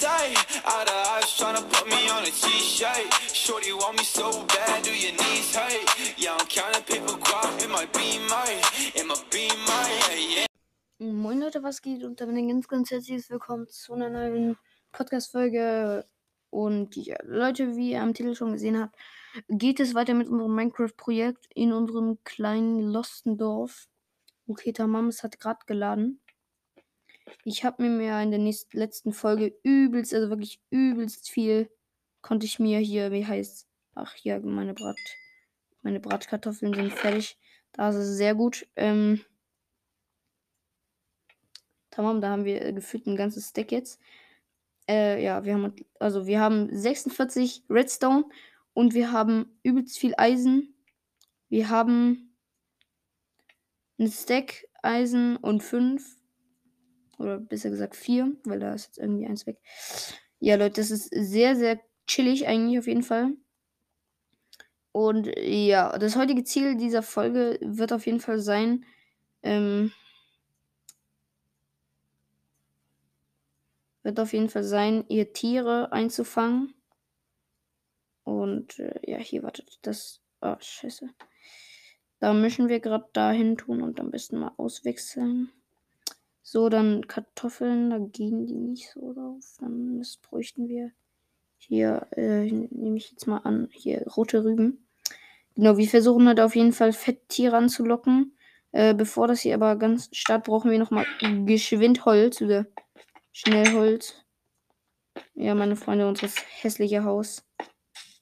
[0.00, 0.38] sight.
[0.64, 3.08] Out of eyes tryna put me on a t-shirt.
[3.34, 5.86] Shorty want me so bad, do your knees hurt?
[6.16, 8.46] Yeah, I'm counting paper guap in my beamer,
[8.94, 9.84] in my beamer,
[10.34, 10.46] yeah.
[11.00, 12.04] Moin Leute, was geht?
[12.04, 14.56] Und damit ein ganz, ganz herzliches Willkommen zu einer neuen
[14.92, 16.06] Podcast-Folge.
[16.50, 18.96] Und ja, Leute, wie ihr am Titel schon gesehen habt,
[19.48, 23.86] geht es weiter mit unserem Minecraft-Projekt in unserem kleinen Lostendorf.
[24.48, 26.20] Okay, Tamams hat gerade geladen.
[27.44, 31.70] Ich habe mir mehr in der nächsten, letzten Folge übelst, also wirklich übelst viel,
[32.22, 34.96] konnte ich mir hier, wie heißt, ach hier, meine Brat,
[35.82, 37.38] meine Bratkartoffeln sind fertig.
[37.72, 38.66] Da ist sehr gut.
[38.76, 39.20] Ähm,
[41.98, 44.00] Tamam, da haben wir äh, gefühlt ein ganzes Stack jetzt.
[44.88, 48.24] Äh, ja, wir haben, also wir haben 46 Redstone
[48.72, 50.76] und wir haben übelst viel Eisen.
[51.48, 52.36] Wir haben
[53.98, 56.17] ein Stack Eisen und 5.
[57.18, 59.58] Oder besser gesagt 4, weil da ist jetzt irgendwie eins weg.
[60.40, 63.32] Ja, Leute, das ist sehr, sehr chillig eigentlich auf jeden Fall.
[64.92, 68.84] Und ja, das heutige Ziel dieser Folge wird auf jeden Fall sein,
[69.42, 69.92] ähm,
[74.02, 76.74] wird auf jeden Fall sein, ihr Tiere einzufangen.
[78.24, 80.20] Und äh, ja, hier wartet das.
[80.40, 81.08] Oh, scheiße.
[82.20, 85.50] Da müssen wir gerade dahin tun und am besten mal auswechseln.
[86.50, 89.44] So, dann Kartoffeln, da gehen die nicht so drauf.
[89.60, 90.92] Dann bräuchten wir.
[91.58, 94.88] Hier äh, nehme ich jetzt mal an, hier rote Rüben.
[95.56, 98.34] Genau, wir versuchen halt auf jeden Fall Fetttiere anzulocken.
[98.72, 101.04] Äh, bevor das hier aber ganz stark brauchen wir nochmal
[101.44, 102.64] geschwind Holz oder
[103.30, 104.14] schnell Holz.
[105.34, 106.28] Ja, meine Freunde, unser
[106.62, 107.44] hässliche Haus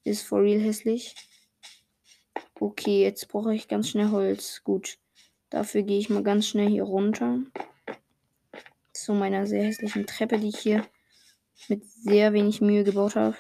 [0.02, 1.14] ist for real hässlich.
[2.58, 4.62] Okay, jetzt brauche ich ganz schnell Holz.
[4.64, 4.98] Gut.
[5.48, 7.38] Dafür gehe ich mal ganz schnell hier runter.
[8.97, 10.86] Zu meiner sehr hässlichen Treppe, die ich hier
[11.69, 13.36] mit sehr wenig Mühe gebaut habe.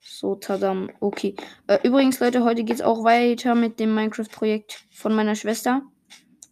[0.00, 0.90] So, tadam.
[1.00, 1.34] Okay.
[1.66, 5.82] Äh, übrigens, Leute, heute geht es auch weiter mit dem Minecraft-Projekt von meiner Schwester.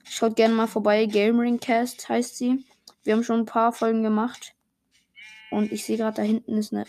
[0.05, 1.05] Schaut gerne mal vorbei.
[1.05, 2.65] Gameringcast heißt sie.
[3.05, 4.55] Wir haben schon ein paar Folgen gemacht.
[5.51, 6.87] Und ich sehe gerade, da hinten ist eine.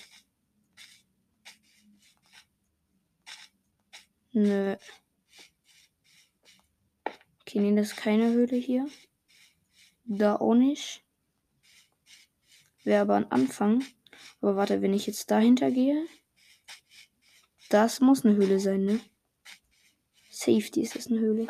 [4.32, 4.78] Nö.
[7.42, 8.88] Okay, nee, das ist keine Höhle hier.
[10.10, 11.04] Da auch nicht.
[12.86, 13.84] Wäre aber ein Anfang.
[14.40, 16.08] Aber warte, wenn ich jetzt dahinter gehe.
[17.70, 19.02] Das muss eine Höhle sein, ne?
[20.30, 21.48] Safety ist das eine Höhle.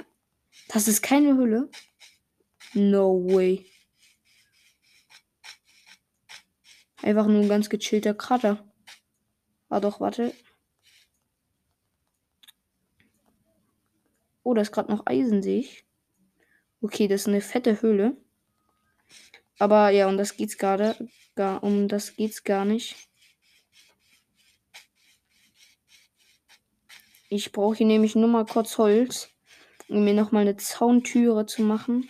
[0.69, 1.69] Das ist keine Höhle.
[2.73, 3.69] No way.
[7.03, 8.73] Einfach nur ein ganz gechillter Krater.
[9.69, 10.33] Ah doch, warte.
[14.41, 15.85] Oh, da ist gerade noch Eisen, sehe ich.
[16.81, 18.17] Okay, das ist eine fette Höhle.
[19.59, 20.95] Aber ja, um das geht's gerade.
[21.35, 22.95] Gar, um das geht's gar nicht.
[27.29, 29.29] Ich brauche hier nämlich nur mal kurz Holz,
[29.89, 32.09] um mir nochmal eine Zauntüre zu machen.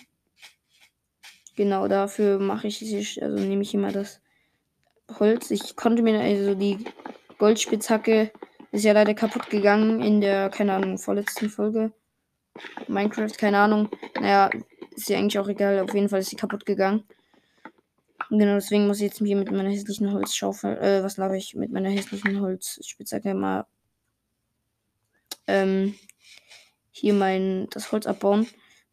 [1.55, 4.21] Genau, dafür mache ich, also nehme ich immer das
[5.19, 5.49] Holz.
[5.49, 6.85] Ich konnte mir also die
[7.39, 8.31] Goldspitzhacke
[8.71, 11.93] ist ja leider kaputt gegangen in der, keine Ahnung, vorletzten Folge.
[12.87, 13.89] Minecraft, keine Ahnung.
[14.19, 14.49] Naja,
[14.91, 15.79] ist ja eigentlich auch egal.
[15.79, 17.03] Auf jeden Fall ist sie kaputt gegangen.
[18.29, 21.71] Genau, deswegen muss ich jetzt hier mit meiner hässlichen Holzschaufel, äh, was glaube ich, mit
[21.71, 23.65] meiner hässlichen Holzspitzhacke mal
[25.47, 25.97] ähm,
[26.91, 28.47] hier mein das Holz abbauen.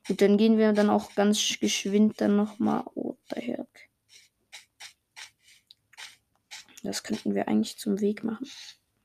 [0.06, 2.84] Gut, dann gehen wir dann auch ganz geschwind dann nochmal.
[2.94, 3.66] Oh, daher.
[6.82, 8.46] Das könnten wir eigentlich zum Weg machen.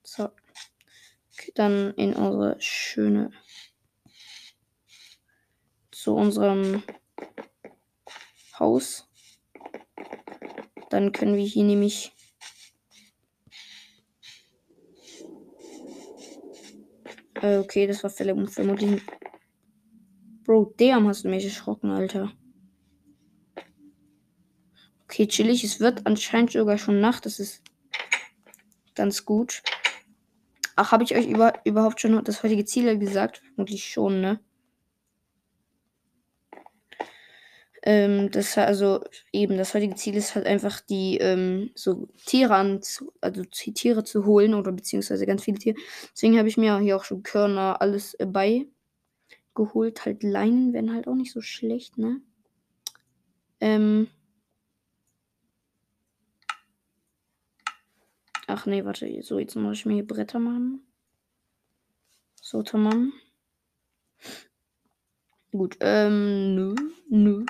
[0.04, 0.30] So.
[1.56, 3.32] Dann in unsere schöne.
[5.92, 6.84] Zu unserem
[8.60, 9.09] Haus.
[10.90, 12.12] Dann können wir hier nämlich
[17.42, 19.02] Äh, okay, das war vermutlich.
[20.44, 22.32] Bro, damn, hast du mich erschrocken, Alter.
[25.04, 25.64] Okay, chillig.
[25.64, 27.26] Es wird anscheinend sogar schon Nacht.
[27.26, 27.64] Das ist
[28.96, 29.62] ganz gut.
[30.76, 33.42] Ach, habe ich euch über, überhaupt schon das heutige Ziel gesagt?
[33.56, 34.40] Vermutlich schon, ne?
[37.84, 42.82] Ähm, das also eben das heutige Ziel ist halt einfach die ähm, so Tiere an,
[43.22, 45.78] also Tiere zu holen oder beziehungsweise ganz viele Tiere.
[46.14, 48.68] Deswegen habe ich mir hier auch schon Körner alles äh, bei
[49.56, 50.06] geholt.
[50.06, 52.22] Halt Leinen wären halt auch nicht so schlecht, ne?
[53.62, 54.08] Ähm.
[58.48, 60.82] Ach nee, warte, so jetzt muss ich mir hier Bretter machen.
[62.42, 63.14] So, tamam.
[65.52, 66.76] Gut, ähm, nö,
[67.10, 67.46] nö.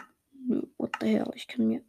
[0.77, 1.31] What the hell?
[1.35, 1.81] Ich kann mir.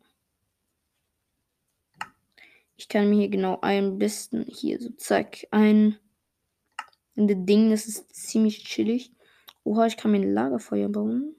[2.77, 5.99] Ich kann mir hier genau ein bisschen hier so zack ein
[7.15, 9.12] in das Ding, das ist ziemlich chillig.
[9.65, 11.35] Oha, ich kann mir ein Lagerfeuer bauen.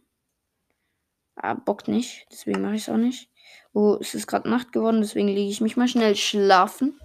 [1.35, 3.29] Ah, bockt nicht, deswegen mache ich es auch nicht.
[3.73, 6.99] Oh, es ist gerade Nacht geworden, deswegen lege ich mich mal schnell schlafen.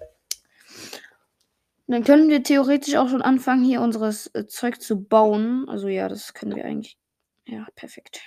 [1.87, 5.69] Dann können wir theoretisch auch schon anfangen, hier unseres äh, Zeug zu bauen.
[5.69, 6.99] Also ja, das können wir eigentlich.
[7.47, 8.21] Ja, perfekt.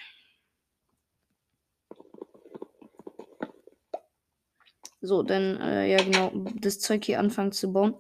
[5.01, 7.96] So, dann, äh, ja genau, das Zeug hier anfangen zu bauen.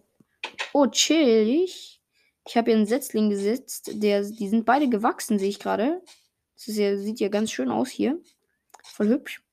[0.73, 2.01] Oh, chillig.
[2.47, 3.91] Ich habe hier einen Setzling gesetzt.
[3.93, 6.01] Der, die sind beide gewachsen, sehe ich gerade.
[6.55, 8.19] Das ja, sieht ja ganz schön aus hier.
[8.83, 9.43] Voll hübsch.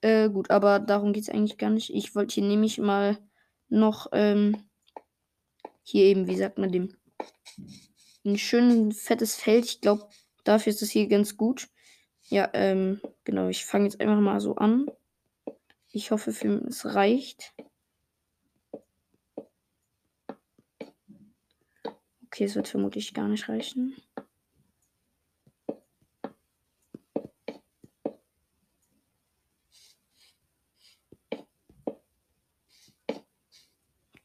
[0.00, 1.94] Äh, gut, aber darum geht es eigentlich gar nicht.
[1.94, 3.18] Ich wollte hier nämlich mal
[3.68, 4.64] noch, ähm,
[5.82, 6.96] hier eben, wie sagt man dem?
[8.24, 9.64] Ein schön fettes Feld.
[9.64, 10.08] Ich glaube,
[10.44, 11.68] dafür ist es hier ganz gut.
[12.28, 13.48] Ja, ähm, genau.
[13.48, 14.90] Ich fange jetzt einfach mal so an.
[15.96, 17.54] Ich hoffe, es reicht.
[22.24, 23.94] Okay, es wird vermutlich gar nicht reichen.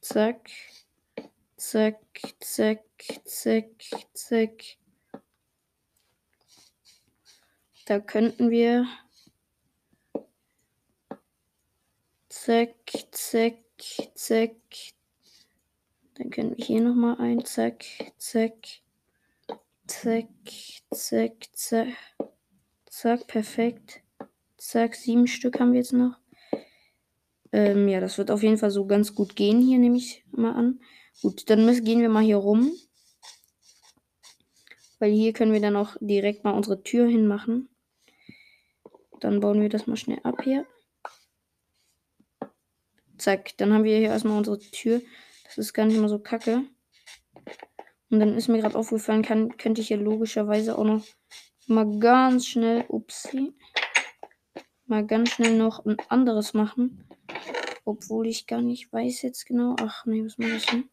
[0.00, 0.50] Zack.
[1.56, 2.00] Zack,
[2.40, 2.82] zack,
[3.24, 3.66] zack,
[4.12, 4.64] zack.
[7.86, 8.88] Da könnten wir.
[12.50, 12.74] Zack,
[13.12, 13.58] zack,
[14.16, 14.56] zack.
[16.14, 17.44] Dann können wir hier nochmal ein.
[17.44, 17.84] Zack,
[18.18, 18.66] zack.
[19.86, 20.26] Zack,
[20.92, 21.86] zack, zack.
[22.86, 24.02] Zack, perfekt.
[24.56, 26.18] Zack, sieben Stück haben wir jetzt noch.
[27.52, 30.56] Ähm, ja, das wird auf jeden Fall so ganz gut gehen hier, nehme ich mal
[30.56, 30.80] an.
[31.22, 32.72] Gut, dann müssen, gehen wir mal hier rum.
[34.98, 37.68] Weil hier können wir dann auch direkt mal unsere Tür hinmachen.
[39.20, 40.66] Dann bauen wir das mal schnell ab hier.
[43.20, 45.02] Zack, dann haben wir hier erstmal unsere Tür.
[45.44, 46.64] Das ist gar nicht mal so kacke.
[48.08, 51.04] Und dann ist mir gerade aufgefallen, kann, könnte ich hier logischerweise auch noch
[51.66, 53.52] mal ganz schnell, upsie,
[54.86, 57.06] mal ganz schnell noch ein anderes machen.
[57.84, 59.76] Obwohl ich gar nicht weiß jetzt genau.
[59.80, 60.88] Ach nee, was mache ich denn?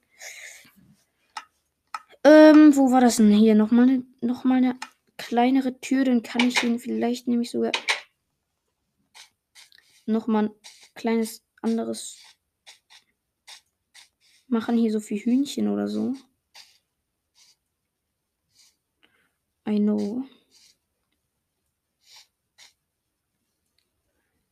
[2.24, 3.32] Ähm, wo war das denn?
[3.32, 4.76] Hier nochmal eine, eine
[5.18, 6.04] kleinere Tür.
[6.04, 7.72] Dann kann ich den vielleicht nämlich sogar
[10.06, 10.52] nochmal ein
[10.94, 12.18] kleines anderes
[14.48, 14.78] machen.
[14.78, 16.14] Hier so viel Hühnchen oder so.
[19.68, 20.24] I know.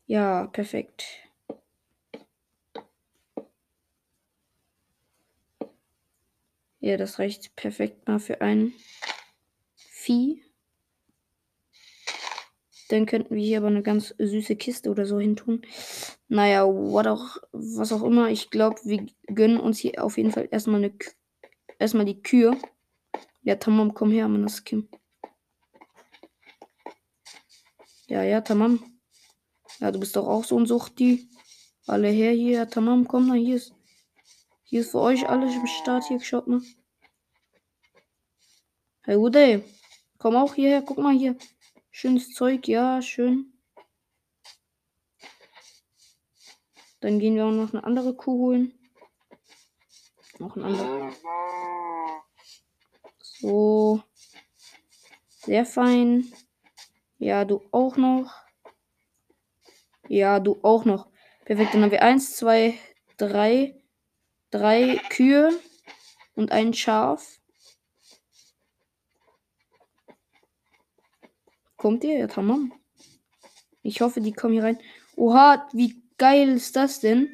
[0.08, 1.06] Ja, perfekt.
[6.80, 8.74] Ja, das reicht perfekt mal für ein
[9.76, 10.45] Vieh.
[12.90, 15.62] Dann könnten wir hier aber eine ganz süße Kiste oder so hin tun.
[16.28, 18.30] Naja, what auch, was auch immer.
[18.30, 20.94] Ich glaube, wir gönnen uns hier auf jeden Fall erstmal eine
[21.80, 22.58] erstmal die Kühe.
[23.42, 24.88] Ja, Tamam, komm her, Mann, Kim.
[28.08, 28.80] Ja, ja, Tamam.
[29.80, 31.30] Ja, du bist doch auch so ein Suchti.
[31.88, 33.76] Alle her hier, Tamam, komm, na, hier ist
[34.68, 36.06] hier ist für euch alles im Start.
[36.06, 36.60] Hier, schaut mal.
[39.04, 39.64] Hey, Uday.
[40.18, 40.82] Komm auch hierher.
[40.82, 41.38] Guck mal hier.
[41.98, 42.68] Schönes Zeug.
[42.68, 43.54] Ja, schön.
[47.00, 48.78] Dann gehen wir auch noch eine andere Kuh holen.
[50.38, 51.14] Noch ein anderer.
[53.22, 54.04] So.
[55.30, 56.34] Sehr fein.
[57.18, 58.44] Ja, du auch noch.
[60.10, 61.08] Ja, du auch noch.
[61.46, 61.76] Perfekt.
[61.76, 62.78] Dann haben wir eins, zwei,
[63.16, 63.82] drei,
[64.52, 65.58] drei Kühe
[66.36, 67.40] und ein Schaf.
[71.78, 72.18] Kommt ihr?
[72.18, 72.74] Ja, tamam.
[73.82, 74.80] Ich hoffe, die kommen hier rein.
[75.16, 77.30] Oha, wie geil ist das denn?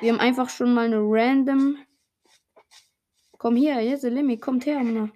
[0.00, 1.76] Wir haben einfach schon mal eine random.
[3.38, 5.12] Komm hier, jetzt Lemmy, kommt her, Mann.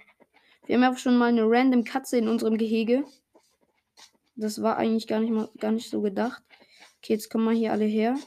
[0.67, 3.05] Wir haben einfach schon mal eine random Katze in unserem Gehege.
[4.37, 6.43] Das war eigentlich gar nicht mal gar nicht so gedacht.
[6.99, 8.19] Okay, jetzt kommen wir hier alle her.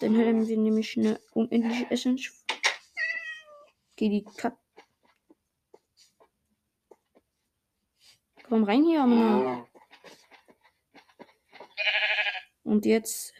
[0.00, 2.44] Dann hören wir nämlich eine unendliche Essence.
[3.92, 4.54] Okay, die Kat.
[8.48, 9.66] Komm rein hier, Mann.
[12.62, 13.34] Und jetzt.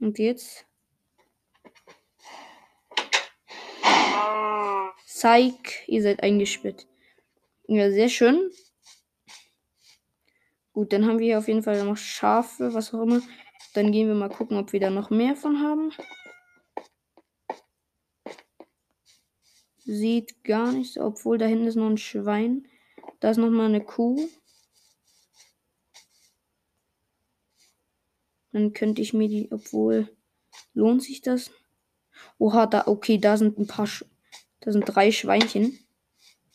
[0.00, 0.64] Und jetzt.
[5.06, 6.86] Zeig, ihr seid eingesperrt.
[7.66, 8.52] Ja, sehr schön.
[10.72, 13.20] Gut, dann haben wir hier auf jeden Fall noch Schafe, was auch immer.
[13.74, 15.92] Dann gehen wir mal gucken, ob wir da noch mehr von haben.
[19.84, 22.68] Sieht gar nicht so, obwohl da hinten ist noch ein Schwein.
[23.20, 24.28] Da ist noch mal eine Kuh.
[28.52, 30.14] Dann könnte ich mir die, obwohl
[30.74, 31.50] lohnt sich das?
[32.38, 34.04] Oha, da okay, da sind ein paar, Sch
[34.60, 35.78] da sind drei Schweinchen.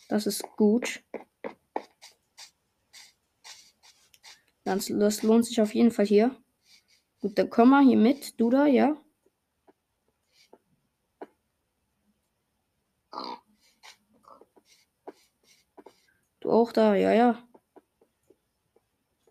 [0.09, 1.01] Das ist gut.
[4.63, 6.42] Das, das lohnt sich auf jeden Fall hier.
[7.23, 8.97] Gut, dann komm mal hier mit, du da, ja?
[16.41, 17.41] Du auch da, ja, ja.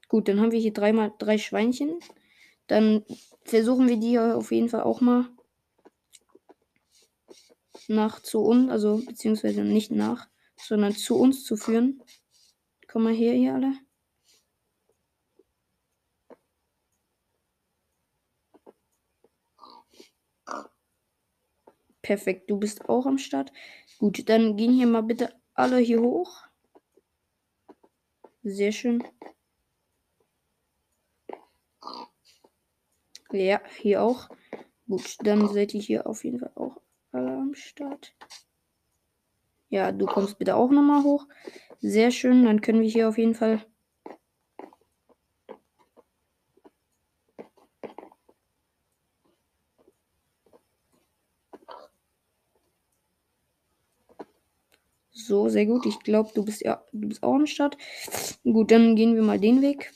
[0.08, 2.00] Gut, dann haben wir hier dreimal drei Schweinchen.
[2.66, 3.04] Dann
[3.44, 5.28] versuchen wir die auf jeden Fall auch mal
[7.88, 12.02] nach zu uns, also beziehungsweise nicht nach, sondern zu uns zu führen.
[12.88, 13.81] Komm mal her, hier alle.
[22.02, 23.52] Perfekt, du bist auch am Start.
[23.98, 26.42] Gut, dann gehen hier mal bitte alle hier hoch.
[28.42, 29.04] Sehr schön.
[33.30, 34.28] Ja, hier auch.
[34.88, 36.80] Gut, dann seid ihr hier auf jeden Fall auch
[37.12, 38.14] alle am Start.
[39.68, 41.26] Ja, du kommst bitte auch nochmal hoch.
[41.80, 43.64] Sehr schön, dann können wir hier auf jeden Fall
[55.26, 55.86] So, sehr gut.
[55.86, 57.76] Ich glaube, du bist ja, du bist auch am Start.
[58.44, 59.92] Gut, dann gehen wir mal den Weg.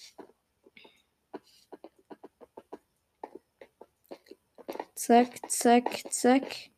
[4.95, 6.71] Zack, zack, zack.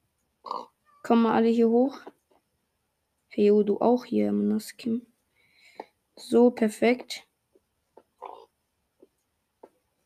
[1.02, 2.00] Kommen wir alle hier hoch.
[3.28, 5.06] Hey, du auch hier, Manaskim.
[6.16, 7.26] So, perfekt.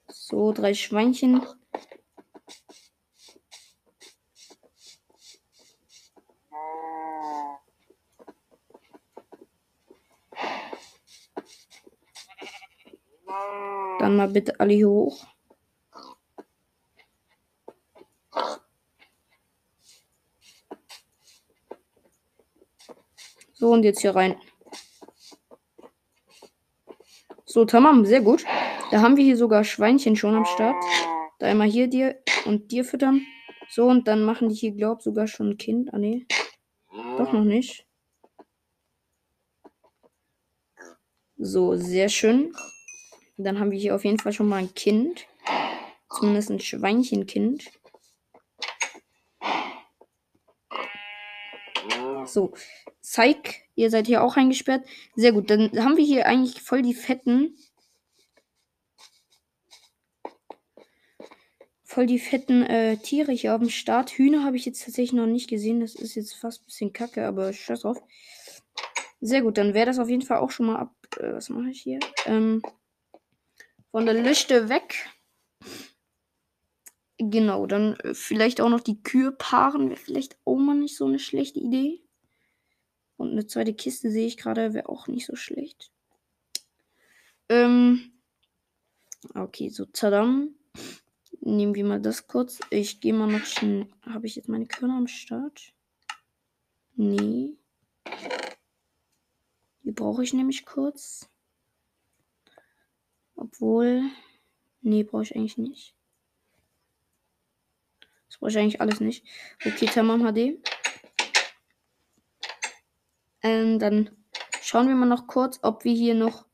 [0.08, 1.42] So, drei Schweinchen.
[13.98, 15.26] Dann mal bitte alle hier hoch.
[23.54, 24.36] So, und jetzt hier rein.
[27.44, 28.44] So, tamam, sehr gut.
[28.90, 30.74] Da haben wir hier sogar Schweinchen schon am Start.
[31.38, 33.24] Da einmal hier dir und dir füttern.
[33.68, 35.94] So, und dann machen die hier, glaub sogar schon ein Kind.
[35.94, 36.26] Ah, nee.
[37.18, 37.86] Doch noch nicht.
[41.36, 42.52] So, sehr schön.
[43.44, 45.26] Dann haben wir hier auf jeden Fall schon mal ein Kind.
[46.10, 47.70] Zumindest ein Schweinchenkind.
[52.26, 52.54] So,
[53.00, 54.86] zeig, ihr seid hier auch eingesperrt.
[55.16, 57.56] Sehr gut, dann haben wir hier eigentlich voll die fetten.
[61.82, 64.12] Voll die fetten äh, Tiere hier auf dem Start.
[64.12, 65.80] Hühner habe ich jetzt tatsächlich noch nicht gesehen.
[65.80, 68.02] Das ist jetzt fast ein bisschen kacke, aber scheiß drauf.
[69.20, 70.94] Sehr gut, dann wäre das auf jeden Fall auch schon mal ab.
[71.18, 72.00] Äh, was mache ich hier?
[72.24, 72.62] Ähm,
[73.92, 75.08] von der Liste weg.
[77.18, 79.90] Genau, dann äh, vielleicht auch noch die Kühe paaren.
[79.90, 82.02] Wäre vielleicht auch mal nicht so eine schlechte Idee.
[83.16, 85.92] Und eine zweite Kiste sehe ich gerade, wäre auch nicht so schlecht.
[87.48, 88.12] Ähm.
[89.34, 90.56] Okay, so, tadam.
[91.40, 92.58] Nehmen wir mal das kurz.
[92.70, 93.86] Ich gehe mal noch schnell.
[94.02, 95.72] Habe ich jetzt meine Körner am Start?
[96.96, 97.56] Nee.
[99.84, 101.31] Die brauche ich nämlich kurz.
[103.42, 104.04] Obwohl.
[104.82, 105.96] Nee, brauche ich eigentlich nicht.
[108.28, 109.26] Das brauche ich eigentlich alles nicht.
[109.66, 110.60] Okay, Tamam HD.
[113.42, 114.10] Ähm, dann
[114.60, 116.46] schauen wir mal noch kurz, ob wir hier noch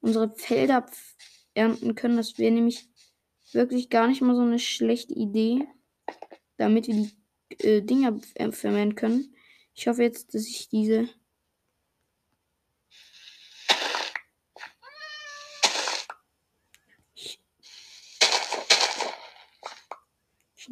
[0.00, 0.86] unsere Felder
[1.52, 2.16] ernten können.
[2.16, 2.88] Das wäre nämlich
[3.52, 5.68] wirklich gar nicht mal so eine schlechte Idee,
[6.56, 8.18] damit wir die äh, Dinger
[8.52, 9.34] vermehren können.
[9.74, 11.10] Ich hoffe jetzt, dass ich diese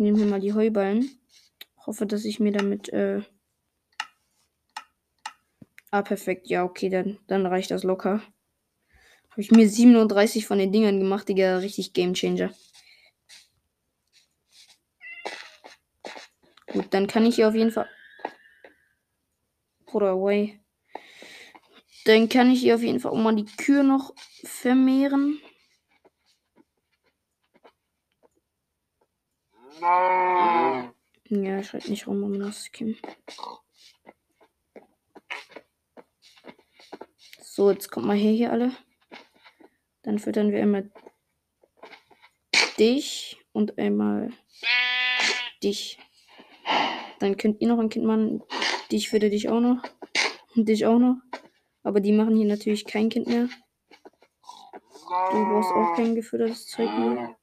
[0.00, 1.10] nehme hier mal die Heuballen.
[1.86, 3.22] Hoffe, dass ich mir damit äh,
[5.92, 6.48] Ah, perfekt.
[6.48, 8.22] Ja, okay, dann, dann reicht das locker.
[9.30, 11.58] Habe ich mir 37 von den Dingern gemacht, Digga.
[11.58, 12.52] Richtig Gamechanger.
[16.68, 17.88] Gut, dann kann ich hier auf jeden Fall.
[19.86, 20.60] Bruder, way.
[22.04, 24.14] Dann kann ich hier auf jeden Fall auch mal die Kühe noch
[24.44, 25.40] vermehren.
[29.80, 32.98] Ja, schreit nicht rum um das Kind.
[37.40, 38.72] So, jetzt kommt mal her hier alle.
[40.02, 40.90] Dann füttern wir einmal
[42.78, 44.30] dich und einmal
[45.62, 45.98] dich.
[47.18, 48.42] Dann könnt ihr noch ein Kind machen.
[48.90, 49.82] Dich fütter dich auch noch.
[50.56, 51.16] Und dich auch noch.
[51.82, 53.48] Aber die machen hier natürlich kein Kind mehr.
[55.32, 57.36] Du brauchst auch kein gefüttertes Zeug mehr.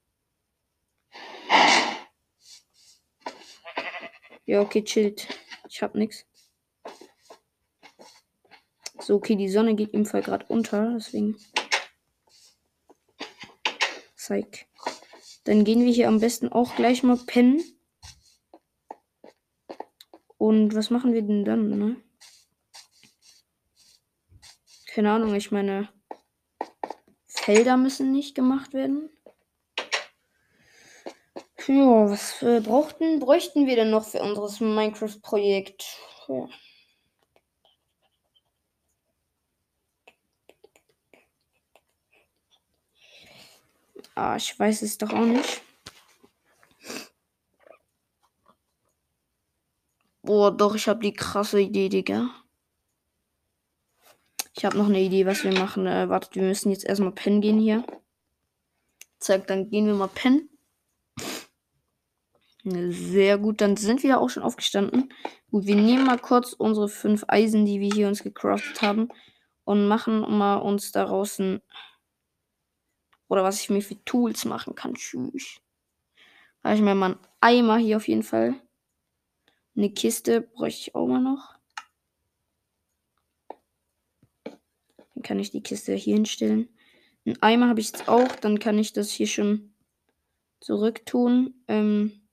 [4.47, 5.27] Ja, okay, chillt.
[5.67, 6.25] Ich hab nix.
[9.01, 11.37] So, okay, die Sonne geht im Fall gerade unter, deswegen.
[14.15, 14.67] Zeig.
[15.43, 17.61] Dann gehen wir hier am besten auch gleich mal pennen.
[20.37, 22.01] Und was machen wir denn dann, ne?
[24.85, 25.89] Keine Ahnung, ich meine,
[27.25, 29.09] Felder müssen nicht gemacht werden.
[31.67, 35.83] Ja, was äh, brauchten, bräuchten wir denn noch für unseres Minecraft-Projekt?
[36.29, 36.47] Ja.
[44.15, 45.61] Ah, ich weiß es doch auch nicht.
[50.21, 52.29] Boah, doch, ich habe die krasse Idee, Digga.
[54.55, 55.85] Ich habe noch eine Idee, was wir machen.
[55.85, 57.85] Äh, wartet, wir müssen jetzt erstmal pennen gehen hier.
[59.19, 60.56] Zack, dann gehen wir mal pennen.
[62.91, 65.13] Sehr gut, dann sind wir auch schon aufgestanden.
[65.51, 69.09] Gut, wir nehmen mal kurz unsere fünf Eisen, die wir hier uns gecraftet haben
[69.63, 71.61] und machen mal uns daraus ein
[73.29, 74.93] oder was ich mir für Tools machen kann.
[74.95, 75.61] Tschüss.
[76.63, 78.55] Habe ich mir mal einen Eimer hier auf jeden Fall.
[79.75, 81.55] Eine Kiste bräuchte ich auch mal noch.
[85.13, 86.69] Dann kann ich die Kiste hier hinstellen.
[87.25, 88.35] Ein Eimer habe ich jetzt auch.
[88.35, 89.73] Dann kann ich das hier schon
[90.59, 91.53] zurücktun.
[91.67, 92.26] Ähm,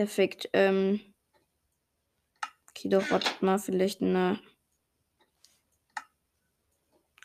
[0.00, 0.48] perfekt.
[0.54, 0.98] Ähm,
[2.70, 3.58] okay, doch, wartet mal.
[3.58, 4.40] Vielleicht eine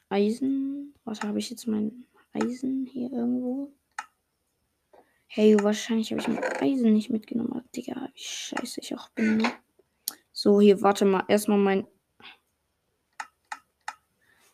[0.10, 0.94] Eisen.
[1.06, 3.72] Was habe ich jetzt mein Eisen hier irgendwo?
[5.28, 7.64] Hey, wahrscheinlich habe ich mein Eisen nicht mitgenommen.
[7.74, 9.38] Digga, wie scheiße ich auch bin.
[9.38, 9.54] Ne?
[10.34, 11.24] So, hier, warte mal.
[11.30, 11.88] Erstmal mein.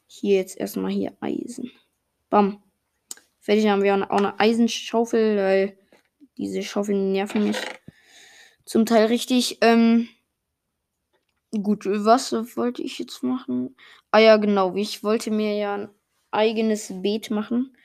[0.06, 1.72] Hier jetzt erstmal hier Eisen.
[2.30, 2.62] Bam.
[3.39, 5.78] Fertig haben wir auch eine Eisenschaufel, weil
[6.38, 7.58] diese Schaufeln nerven mich
[8.72, 9.58] zum Teil richtig.
[9.60, 10.08] Ähm,
[11.52, 13.76] gut, was wollte ich jetzt machen?
[14.12, 14.74] Ah ja, genau.
[14.78, 15.90] Ich wollte mir ja ein
[16.32, 17.76] eigenes Beet machen.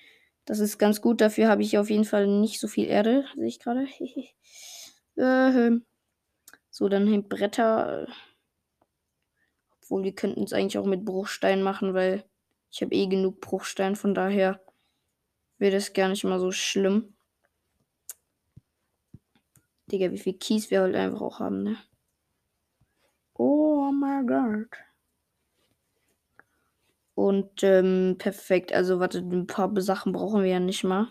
[0.45, 1.21] Das ist ganz gut.
[1.21, 3.89] Dafür habe ich auf jeden Fall nicht so viel Erde, sehe ich gerade.
[5.17, 5.81] äh,
[6.71, 8.07] so, dann Bretter.
[9.83, 12.23] Obwohl, wir könnten es eigentlich auch mit Bruchstein machen, weil
[12.71, 13.97] ich habe eh genug Bruchstein.
[13.97, 14.65] Von daher
[15.59, 17.16] wäre das gar nicht mal so schlimm.
[19.91, 21.77] Digga, wie viel Kies wir halt einfach auch haben, ne?
[23.39, 24.77] Oh mein Gott.
[27.17, 28.73] Und ähm, perfekt.
[28.73, 31.09] Also, warte, ein paar Sachen brauchen wir ja nicht mal.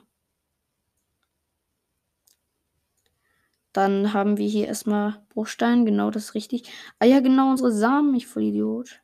[3.73, 5.85] Dann haben wir hier erstmal Bruchstein.
[5.85, 6.67] Genau, das ist richtig.
[6.97, 8.15] Ah ja, genau, unsere Samen.
[8.15, 9.01] Ich voll Idiot.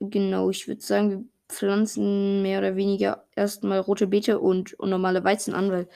[0.00, 5.22] Genau, ich würde sagen, wir pflanzen mehr oder weniger erstmal rote Beete und, und normale
[5.24, 5.88] Weizen an, weil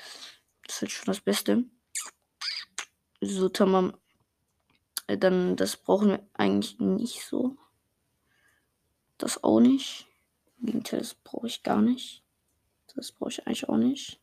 [0.67, 1.65] das ist halt schon das Beste.
[3.29, 3.93] So, tamam.
[5.07, 7.57] Äh, dann, das brauchen wir eigentlich nicht so.
[9.19, 10.07] Das auch nicht.
[10.61, 12.23] Gegenteil, das brauche ich gar nicht.
[12.95, 14.21] Das brauche ich eigentlich auch nicht.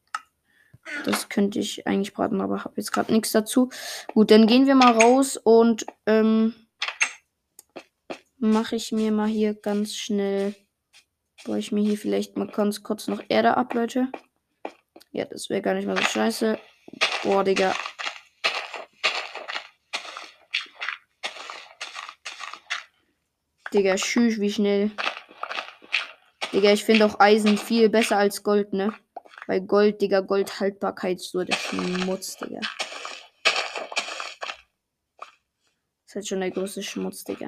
[1.06, 3.70] Das könnte ich eigentlich braten, aber habe jetzt gerade nichts dazu.
[4.14, 6.54] Gut, dann gehen wir mal raus und ähm,
[8.38, 10.56] mache ich mir mal hier ganz schnell.
[11.46, 14.10] Baue ich mir hier vielleicht mal ganz kurz noch Erde ab, Leute.
[15.12, 16.58] Ja, das wäre gar nicht mal so scheiße.
[17.24, 17.74] Boah, Digga.
[23.74, 24.92] Digga, tschüss, wie schnell.
[26.52, 28.94] Digga, ich finde auch Eisen viel besser als Gold, ne?
[29.48, 32.60] Weil Gold, Digga, Goldhaltbarkeit so der Schmutz, Digga.
[36.06, 37.48] Das ist halt schon der größte Schmutz, Digga.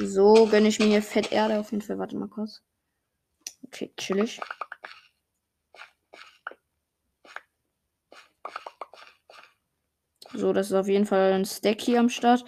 [0.00, 1.98] So gönne ich mir hier Fett Erde auf jeden Fall.
[2.00, 2.60] Warte mal kurz.
[3.96, 4.40] Chillig.
[10.34, 12.44] So, das ist auf jeden Fall ein Stack hier am Start.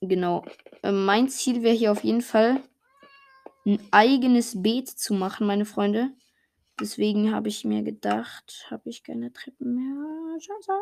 [0.00, 0.44] Genau.
[0.82, 2.60] Äh, mein Ziel wäre hier auf jeden Fall
[3.64, 6.10] ein eigenes Beet zu machen, meine Freunde.
[6.80, 10.40] Deswegen habe ich mir gedacht, habe ich keine Treppen mehr.
[10.40, 10.72] Scheiße.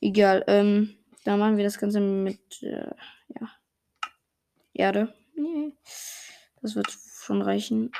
[0.00, 0.44] Egal.
[0.46, 2.94] Ähm, da machen wir das Ganze mit äh,
[3.28, 3.50] ja,
[4.72, 5.12] Erde.
[5.34, 5.72] Nee.
[6.62, 7.90] Das wird schon reichen.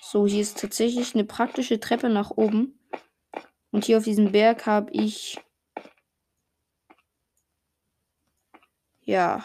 [0.00, 2.78] So, hier ist tatsächlich eine praktische Treppe nach oben.
[3.70, 5.40] Und hier auf diesem Berg habe ich.
[9.00, 9.44] Ja.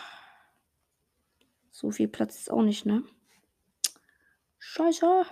[1.71, 3.03] So viel Platz ist auch nicht, ne?
[4.59, 5.25] Scheiße.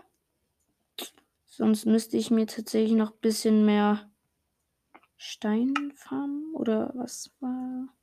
[1.45, 4.09] Sonst müsste ich mir tatsächlich noch ein bisschen mehr
[5.17, 7.96] Stein farmen oder was war.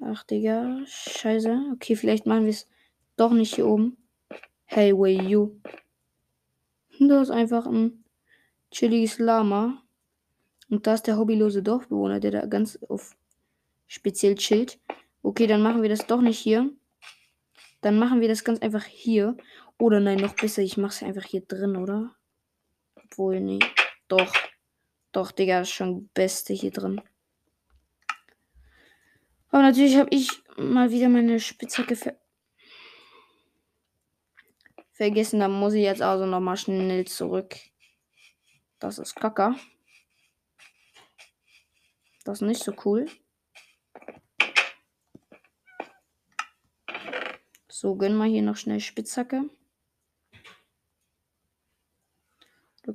[0.00, 0.80] Ach, Digga.
[0.86, 1.72] Scheiße.
[1.74, 2.68] Okay, vielleicht machen wir es
[3.16, 3.96] doch nicht hier oben.
[4.64, 5.60] Hey, way you.
[7.00, 8.04] Da ist einfach ein
[8.70, 9.82] chilliges Lama.
[10.70, 13.16] Und da ist der hobbylose Dorfbewohner, der da ganz auf
[13.86, 14.78] speziell chillt.
[15.22, 16.70] Okay, dann machen wir das doch nicht hier.
[17.80, 19.36] Dann machen wir das ganz einfach hier.
[19.78, 22.14] Oder nein, noch besser, ich mache es einfach hier drin, oder?
[22.96, 23.60] Obwohl, nee.
[24.08, 24.32] Doch.
[25.12, 27.00] Doch, Digga, ist schon Beste hier drin.
[29.50, 32.16] Aber natürlich habe ich mal wieder meine Spitzhacke ver
[34.92, 35.40] vergessen.
[35.40, 37.56] Da muss ich jetzt also nochmal schnell zurück.
[38.78, 39.56] Das ist Kacker.
[42.24, 43.06] Das ist nicht so cool.
[47.68, 49.48] So, gönnen wir hier noch schnell Spitzhacke.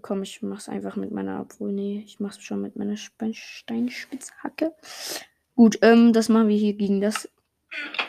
[0.02, 4.76] Komm, ich mach's einfach mit meiner, obwohl, nee, ich mach's schon mit meiner Steinspitzhacke.
[5.56, 7.30] Gut, ähm, das machen wir hier gegen das.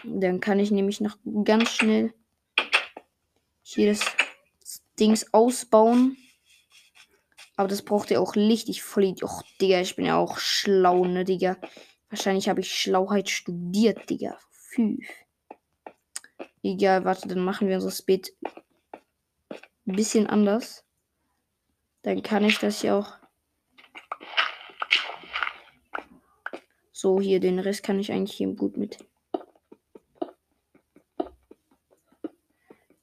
[0.02, 2.12] Dann kann ich nämlich noch ganz schnell
[3.62, 4.04] hier das
[4.98, 6.16] Dings ausbauen.
[7.56, 8.68] Aber das braucht ja auch Licht.
[8.68, 9.14] Ich voll.
[9.22, 11.56] Och, Digga, ich bin ja auch schlau, ne, Digga.
[12.10, 14.38] Wahrscheinlich habe ich Schlauheit studiert, Digga.
[14.50, 15.06] Fünf.
[16.62, 18.32] Egal, warte, dann machen wir unser Bett
[19.86, 20.84] ein bisschen anders.
[22.02, 23.23] Dann kann ich das ja auch.
[26.96, 28.98] So, hier, den Rest kann ich eigentlich hier gut mit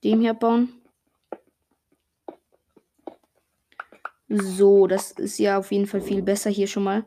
[0.01, 0.81] dem hier bauen.
[4.29, 7.05] So, das ist ja auf jeden Fall viel besser hier schon mal.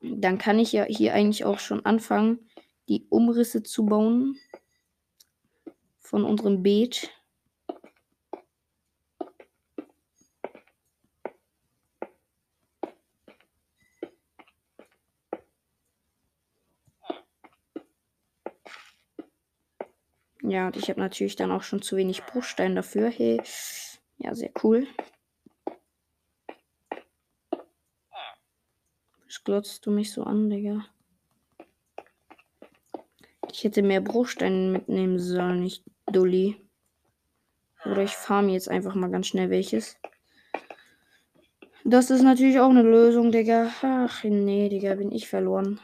[0.00, 2.38] Dann kann ich ja hier eigentlich auch schon anfangen,
[2.88, 4.38] die Umrisse zu bauen
[5.98, 7.10] von unserem Beet.
[20.52, 23.08] Ja, und ich habe natürlich dann auch schon zu wenig Bruchstein dafür.
[23.08, 23.40] Hey,
[24.18, 24.86] ja, sehr cool.
[29.24, 30.84] Was glotzt du mich so an, Digga?
[33.50, 36.60] Ich hätte mehr Bruchsteine mitnehmen sollen, nicht Dulli.
[37.86, 39.96] Oder ich farm jetzt einfach mal ganz schnell welches.
[41.82, 43.70] Das ist natürlich auch eine Lösung, Digga.
[43.80, 45.80] Ach, nee, Digga, bin ich verloren.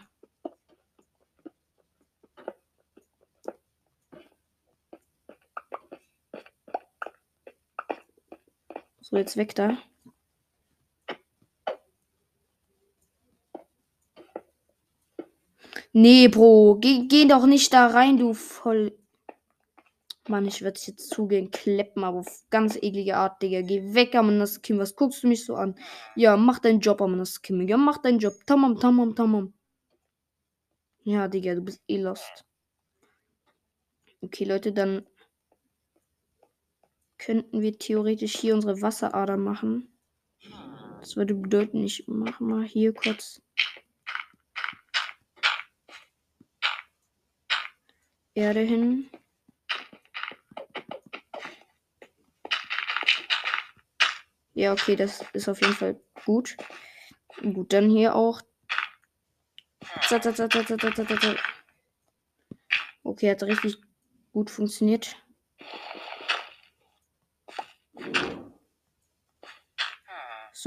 [9.08, 9.78] So, jetzt weg da.
[15.94, 18.98] Nee, Bro, geh, geh doch nicht da rein, du voll.
[20.28, 23.62] Mann, ich werde jetzt zugehen, kleppen, aber auf ganz eklige Art, Digga.
[23.62, 24.78] Geh weg, Amanas Kim.
[24.78, 25.74] Was guckst du mich so an?
[26.16, 27.66] Ja, mach deinen Job, Amanas Kim.
[27.66, 28.34] Ja, mach deinen Job.
[28.44, 29.54] Tamam, tamam, tamam.
[31.02, 32.44] Ja, Digga, du bist eh lost.
[34.20, 35.06] Okay, Leute, dann
[37.18, 39.92] könnten wir theoretisch hier unsere Wasserader machen.
[41.00, 43.42] Das würde bedeuten, ich mache mal hier kurz
[48.34, 49.10] Erde hin.
[54.54, 56.56] Ja, okay, das ist auf jeden Fall gut.
[57.42, 58.40] Gut, dann hier auch.
[63.02, 63.76] Okay, hat richtig
[64.32, 65.16] gut funktioniert.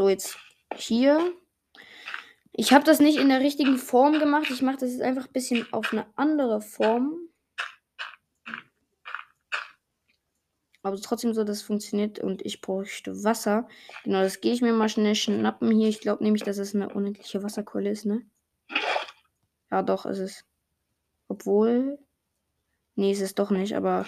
[0.01, 0.39] So, jetzt
[0.73, 1.31] hier.
[2.53, 4.49] Ich habe das nicht in der richtigen Form gemacht.
[4.49, 7.29] Ich mache das jetzt einfach ein bisschen auf eine andere Form.
[10.81, 13.67] Aber trotzdem so, dass es funktioniert und ich bräuchte Wasser.
[14.03, 15.89] Genau, das gehe ich mir mal schnell schnappen hier.
[15.89, 18.25] Ich glaube nämlich, dass es eine unendliche Wasserquelle ist, ne?
[19.69, 20.45] Ja, doch, ist es.
[21.27, 21.99] Obwohl.
[22.95, 24.07] Nee, ist es doch nicht, aber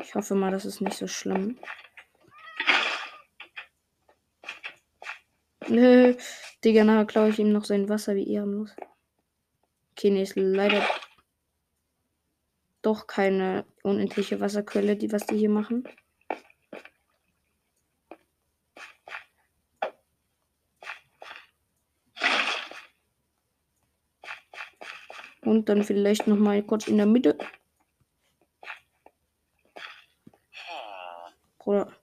[0.00, 1.60] ich hoffe mal, das ist nicht so schlimm.
[5.72, 6.14] Nö,
[6.62, 8.76] Digga, nachher klaue ich ihm noch sein Wasser wie ehrenlos.
[9.92, 10.86] Okay, nee, ist leider
[12.82, 15.88] doch keine unendliche Wasserquelle, die was die hier machen.
[25.40, 27.38] Und dann vielleicht noch mal kurz in der Mitte.
[31.58, 32.01] Bruder.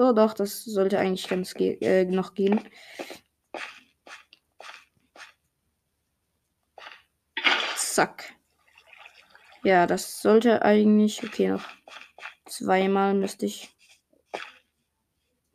[0.00, 2.58] So, doch, das sollte eigentlich ganz ge äh, noch gehen.
[7.76, 8.32] Zack.
[9.62, 11.22] Ja, das sollte eigentlich.
[11.22, 11.68] Okay, noch
[12.46, 13.76] zweimal müsste ich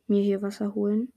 [0.06, 1.12] mir hier Wasser holen.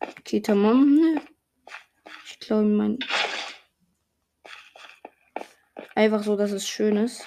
[0.00, 0.94] Okay, tamam.
[0.94, 1.22] Ne?
[2.24, 3.00] Ich glaube, mein
[6.00, 7.26] Einfach so, dass es schön ist.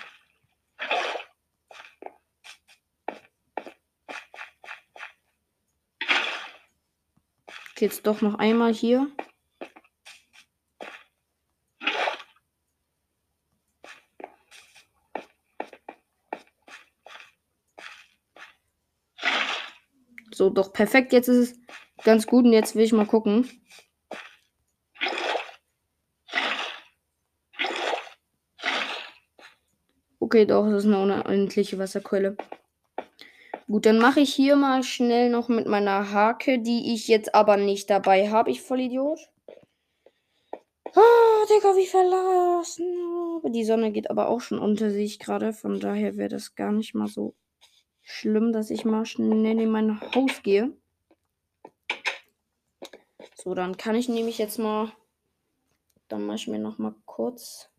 [7.77, 9.11] Jetzt doch noch einmal hier.
[20.31, 21.13] So, doch perfekt.
[21.13, 22.45] Jetzt ist es ganz gut.
[22.45, 23.47] Und jetzt will ich mal gucken.
[30.33, 32.35] Okay, doch, das ist eine unendliche Wasserquelle.
[33.67, 37.55] Gut, dann mache ich hier mal schnell noch mit meiner Hake, die ich jetzt aber
[37.55, 38.49] nicht dabei habe.
[38.49, 39.19] Ich voll Idiot.
[40.95, 43.43] Ah, Digga, wie verlassen.
[43.53, 45.53] Die Sonne geht aber auch schon unter sich gerade.
[45.53, 47.35] Von daher wäre das gar nicht mal so
[48.01, 50.75] schlimm, dass ich mal schnell in mein Haus gehe.
[53.35, 54.91] So, dann kann ich nämlich jetzt mal.
[56.07, 57.69] Dann mache ich mir noch mal kurz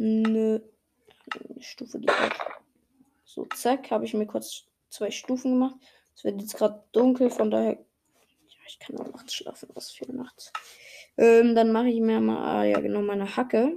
[0.00, 0.62] eine
[1.60, 2.34] Stufe gebaut.
[3.24, 5.76] So, zack, habe ich mir kurz zwei Stufen gemacht.
[6.16, 7.74] Es wird jetzt gerade dunkel, von daher.
[7.74, 10.52] Ja, ich kann auch nachts schlafen, was für nachts.
[11.16, 13.76] Ähm, dann mache ich mir mal, ah, ja, genau, meine Hacke.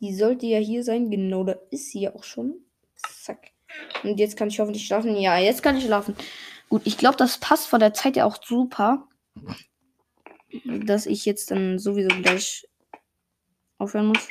[0.00, 1.10] Die sollte ja hier sein.
[1.10, 2.56] Genau, da ist sie ja auch schon.
[2.96, 3.52] Zack.
[4.02, 5.16] Und jetzt kann ich hoffentlich schlafen.
[5.16, 6.16] Ja, jetzt kann ich schlafen.
[6.68, 9.08] Gut, ich glaube, das passt von der Zeit ja auch super.
[10.64, 12.68] Dass ich jetzt dann sowieso gleich
[13.82, 14.28] aufhören muss.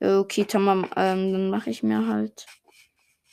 [0.00, 0.84] Äh, okay, tamam.
[0.96, 2.46] Ähm, dann mache ich mir halt.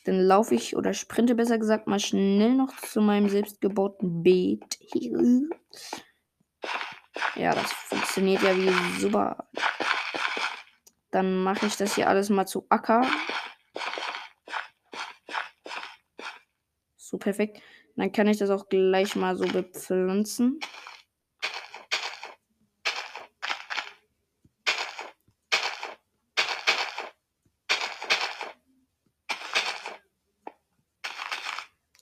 [0.06, 4.80] Dann laufe ich oder sprinte besser gesagt mal schnell noch zu meinem selbstgebauten Beet.
[7.36, 9.50] Ja, das funktioniert ja wie super.
[11.12, 13.06] Dann mache ich das hier alles mal zu Acker.
[16.96, 17.62] So perfekt.
[17.96, 20.60] Dann kann ich das auch gleich mal so bepflanzen.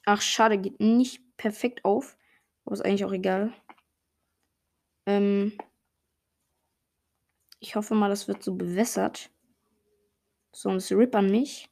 [0.05, 2.17] Ach, schade, geht nicht perfekt auf.
[2.63, 3.53] Aber ist eigentlich auch egal.
[5.05, 5.57] Ähm,
[7.59, 9.31] ich hoffe mal, das wird so bewässert.
[10.51, 11.69] Sonst rip an mich.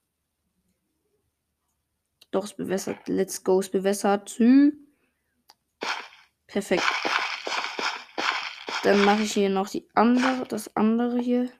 [2.31, 3.07] Doch, es bewässert.
[3.07, 4.39] Let's go, es bewässert.
[6.47, 6.83] Perfekt.
[8.83, 11.51] Dann mache ich hier noch die andere, das andere hier.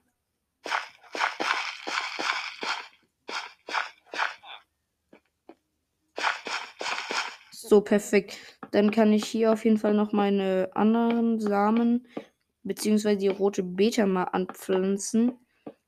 [7.73, 8.37] So, perfekt.
[8.69, 12.05] Dann kann ich hier auf jeden Fall noch meine anderen Samen
[12.61, 15.31] beziehungsweise die rote Beta mal anpflanzen.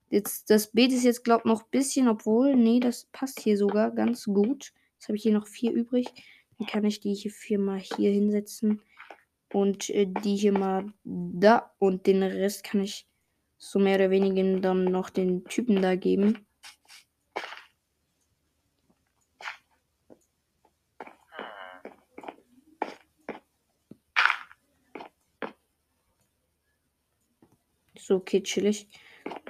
[0.09, 3.55] Jetzt, das Beet ist jetzt, glaube ich, noch ein bisschen, obwohl, nee, das passt hier
[3.55, 4.73] sogar ganz gut.
[4.95, 6.07] Jetzt habe ich hier noch vier übrig.
[6.57, 8.81] Dann kann ich die hier vier mal hier hinsetzen.
[9.53, 11.71] Und äh, die hier mal da.
[11.77, 13.05] Und den Rest kann ich
[13.59, 16.47] so mehr oder weniger dann noch den Typen da geben.
[28.07, 28.87] So, okay, chillig.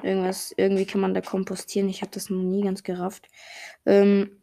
[0.01, 1.89] Irgendwas, irgendwie kann man da kompostieren.
[1.89, 3.27] Ich habe das noch nie ganz gerafft.
[3.85, 4.41] Ähm,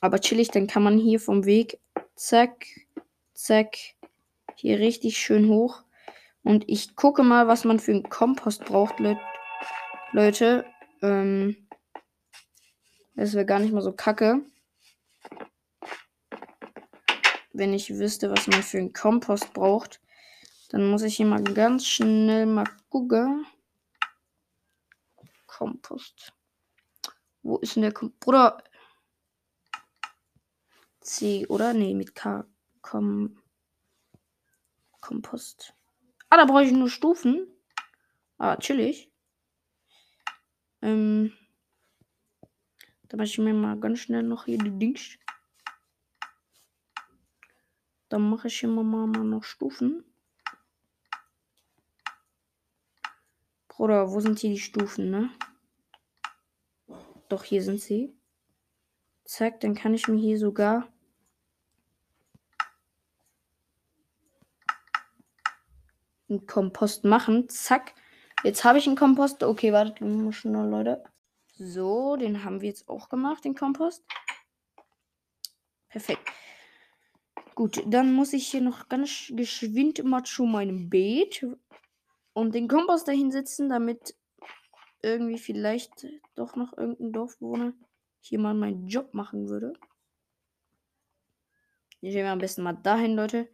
[0.00, 1.80] aber chillig, dann kann man hier vom Weg,
[2.14, 2.66] zack,
[3.34, 3.76] zack,
[4.54, 5.82] hier richtig schön hoch.
[6.44, 9.18] Und ich gucke mal, was man für einen Kompost braucht, Le
[10.12, 10.64] Leute.
[11.02, 11.66] Ähm,
[13.16, 14.40] das wäre gar nicht mal so kacke.
[17.52, 20.00] Wenn ich wüsste, was man für einen Kompost braucht.
[20.70, 23.44] Dann muss ich hier mal ganz schnell mal gucken.
[25.46, 26.32] Kompost.
[27.42, 28.20] Wo ist denn der Kompost?
[28.20, 28.62] Bruder.
[31.00, 31.72] C, oder?
[31.74, 32.46] Nee, mit K.
[32.82, 33.42] Kom
[35.00, 35.74] Kompost.
[36.28, 37.48] Ah, da brauche ich nur Stufen.
[38.38, 39.12] Ah, chillig.
[40.82, 41.36] Ähm.
[43.08, 45.18] Da mache ich mir mal ganz schnell noch hier die Dings.
[48.08, 50.04] Dann mache ich hier mal, mal noch Stufen.
[53.80, 55.30] Oder wo sind hier die Stufen, ne?
[57.30, 58.14] Doch, hier sind sie.
[59.24, 60.86] Zack, dann kann ich mir hier sogar
[66.28, 67.48] einen Kompost machen.
[67.48, 67.94] Zack.
[68.44, 69.42] Jetzt habe ich einen Kompost.
[69.42, 71.02] Okay, wartet mal schnell, Leute.
[71.54, 74.04] So, den haben wir jetzt auch gemacht, den Kompost.
[75.88, 76.28] Perfekt.
[77.54, 81.46] Gut, dann muss ich hier noch ganz geschwind immer zu meinem Beet
[82.40, 84.16] und den Kompass dahin setzen, damit
[85.02, 87.74] irgendwie vielleicht doch noch irgendein Dorfbewohner
[88.20, 89.74] hier mal meinen Job machen würde.
[92.00, 93.48] Ich gehe am besten mal dahin, Leute.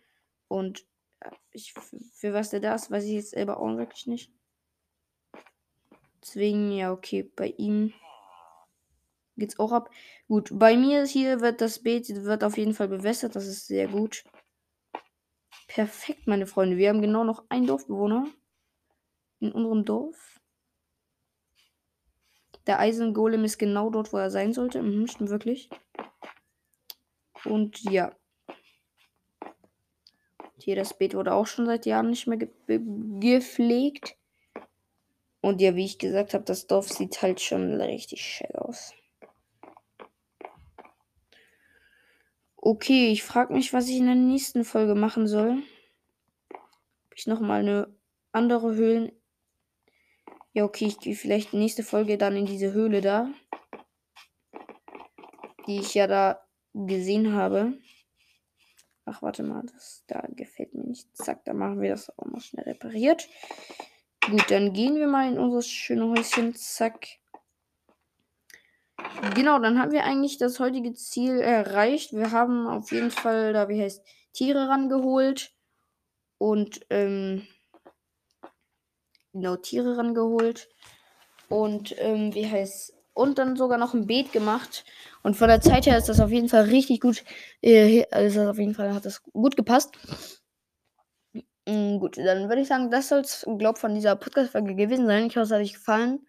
[0.49, 0.87] Und
[1.21, 4.31] äh, ich, für was der da ist, weiß ich jetzt selber auch wirklich nicht.
[6.23, 7.93] Deswegen, ja, okay, bei ihm
[9.37, 9.91] geht's auch ab.
[10.29, 13.35] Gut, bei mir hier wird das Beet wird auf jeden Fall bewässert.
[13.35, 14.25] Das ist sehr gut.
[15.67, 16.77] Perfekt, meine Freunde.
[16.77, 18.29] Wir haben genau noch einen Dorfbewohner
[19.41, 20.41] in unserem Dorf.
[22.67, 24.83] Der Eisengolem ist genau dort, wo er sein sollte.
[24.83, 25.71] Mhm, stimmt wirklich.
[27.45, 28.15] Und ja.
[30.59, 32.51] Hier das Beet wurde auch schon seit Jahren nicht mehr ge
[33.21, 34.17] gepflegt.
[35.41, 38.95] Und ja, wie ich gesagt habe, das Dorf sieht halt schon richtig schön aus.
[42.57, 45.63] Okay, ich frage mich, was ich in der nächsten Folge machen soll.
[46.51, 47.95] Ob ich nochmal eine
[48.33, 49.13] andere Höhlen.
[50.57, 53.29] Ja, okay, ich gehe vielleicht nächste Folge dann in diese Höhle da.
[55.67, 56.41] Die ich ja da
[56.73, 57.75] gesehen habe.
[59.05, 61.15] Ach, warte mal, das da gefällt mir nicht.
[61.15, 63.29] Zack, dann machen wir das auch mal schnell repariert.
[64.31, 66.55] Gut, dann gehen wir mal in unser schönes Häuschen.
[66.55, 67.07] Zack.
[69.35, 72.15] Genau, dann haben wir eigentlich das heutige Ziel erreicht.
[72.15, 75.55] Wir haben auf jeden Fall, da wie heißt, Tiere rangeholt.
[76.39, 77.47] Und, ähm,
[79.37, 80.69] genau, Tiere rangeholt.
[81.49, 84.85] Und, ähm, wie heißt, und dann sogar noch ein Beet gemacht.
[85.23, 87.25] Und von der Zeit her ist das auf jeden Fall richtig gut.
[87.63, 89.97] Äh, also auf jeden Fall hat das gut gepasst.
[91.67, 95.27] Mhm, gut, dann würde ich sagen, das soll es, glaube von dieser Podcast-Folge gewesen sein.
[95.27, 96.27] Ich hoffe, es hat euch gefallen.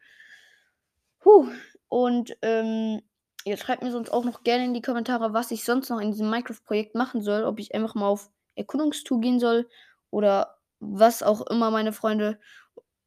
[1.19, 1.47] Puh.
[1.89, 3.01] Und ähm,
[3.45, 6.11] ihr schreibt mir sonst auch noch gerne in die Kommentare, was ich sonst noch in
[6.11, 7.43] diesem Minecraft-Projekt machen soll.
[7.43, 9.69] Ob ich einfach mal auf Erkundungstour gehen soll
[10.09, 12.39] oder was auch immer, meine Freunde.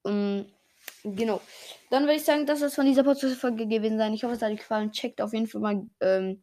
[0.04, 0.46] Ähm,
[1.04, 1.40] genau.
[1.90, 4.14] Dann würde ich sagen, das es von dieser Podcast-Folge gewesen sein.
[4.14, 4.92] Ich hoffe, es hat euch gefallen.
[4.92, 6.42] Checkt auf jeden Fall mal ähm,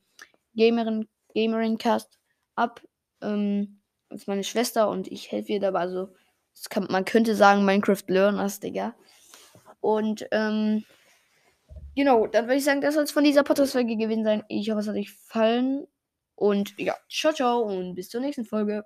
[0.55, 2.17] Gamerin, Gamerin Cast
[2.55, 2.81] ab.
[3.21, 5.79] Ähm, das ist meine Schwester und ich helfe ihr dabei.
[5.79, 6.09] Also,
[6.69, 8.95] kann, man könnte sagen, Minecraft Learners, Digga.
[9.79, 10.83] Und, ähm,
[11.95, 14.43] genau, dann würde ich sagen, das soll es von dieser Podcast-Folge gewesen sein.
[14.47, 15.87] Ich hoffe, es hat euch gefallen.
[16.35, 18.85] Und ja, ciao, ciao und bis zur nächsten Folge.